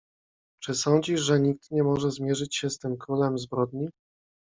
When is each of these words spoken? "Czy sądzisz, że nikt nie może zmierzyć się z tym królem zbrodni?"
"Czy 0.63 0.73
sądzisz, 0.75 1.21
że 1.21 1.39
nikt 1.39 1.71
nie 1.71 1.83
może 1.83 2.11
zmierzyć 2.11 2.55
się 2.55 2.69
z 2.69 2.79
tym 2.79 2.97
królem 2.97 3.37
zbrodni?" 3.37 3.89